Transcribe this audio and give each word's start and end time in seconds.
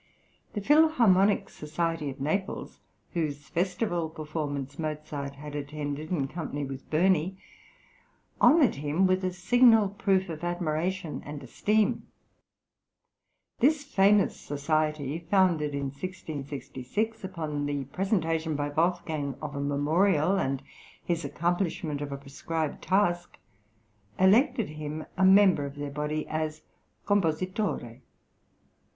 The 0.53 0.61
Philharmonic 0.61 1.47
Society 1.47 2.09
of 2.09 2.19
Naples, 2.19 2.79
whose 3.13 3.49
festival 3.49 4.09
performance 4.09 4.79
Mozart 4.79 5.35
had 5.35 5.53
attended 5.53 6.09
in 6.09 6.27
company 6.27 6.63
with 6.65 6.89
Burney, 6.89 7.37
{ELECTION 7.37 7.37
TO 7.37 7.67
THE 7.67 7.77
ÀCCÀDEMIA 7.77 8.41
FILARMONICA.} 8.41 8.43
(127) 8.49 8.49
honoured 8.49 8.75
him 8.75 9.05
with 9.07 9.23
a 9.23 9.31
signal 9.31 9.89
proof 9.89 10.29
of 10.29 10.43
admiration 10.43 11.21
and 11.23 11.43
esteem. 11.43 12.07
This 13.59 13.83
famous 13.83 14.35
society, 14.37 15.19
founded 15.29 15.75
in 15.75 15.91
1666, 15.91 17.23
upon 17.23 17.67
the 17.67 17.83
presentation 17.83 18.55
by 18.55 18.69
Wolfgang 18.69 19.35
of 19.39 19.55
a 19.55 19.59
memorial, 19.61 20.35
and 20.35 20.63
his 21.05 21.23
accomplishment 21.23 22.01
of 22.01 22.11
a 22.11 22.17
prescribed 22.17 22.81
task, 22.81 23.37
elected 24.17 24.69
him 24.69 25.05
a 25.15 25.23
member 25.23 25.67
of 25.67 25.75
their 25.75 25.91
body 25.91 26.27
as 26.27 26.63
Com 27.05 27.21
positore. 27.21 28.01